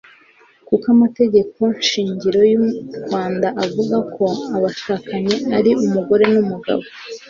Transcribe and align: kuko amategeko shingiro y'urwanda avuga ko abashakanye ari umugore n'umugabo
kuko 0.67 0.85
amategeko 0.95 1.61
shingiro 1.87 2.41
y'urwanda 2.51 3.47
avuga 3.65 3.97
ko 4.15 4.25
abashakanye 4.55 5.35
ari 5.57 5.71
umugore 5.85 6.23
n'umugabo 6.33 6.83